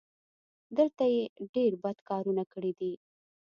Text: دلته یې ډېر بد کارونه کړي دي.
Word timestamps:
دلته 0.77 1.03
یې 1.13 1.23
ډېر 1.53 1.71
بد 1.83 1.97
کارونه 2.09 2.43
کړي 2.53 2.71
دي. 2.79 2.93